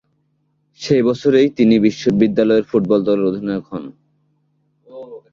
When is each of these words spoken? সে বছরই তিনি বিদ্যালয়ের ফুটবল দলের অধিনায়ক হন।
সে 0.79 0.95
বছরই 1.07 1.47
তিনি 1.57 1.75
বিদ্যালয়ের 2.21 2.65
ফুটবল 2.69 2.99
দলের 3.07 3.29
অধিনায়ক 3.31 3.65
হন। 3.71 3.83